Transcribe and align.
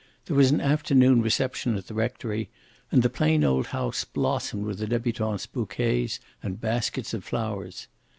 There 0.25 0.35
was 0.35 0.49
an 0.49 0.59
afternoon 0.61 1.21
reception 1.21 1.75
at 1.77 1.85
the 1.85 1.93
rectory, 1.93 2.49
and 2.91 3.03
the 3.03 3.07
plain 3.11 3.43
old 3.43 3.67
house 3.67 4.03
blossomed 4.03 4.65
with 4.65 4.79
the 4.79 4.87
debutante's 4.87 5.45
bouquets 5.45 6.19
and 6.41 6.59
baskets 6.59 7.13
of 7.13 7.23
flowers. 7.23 7.87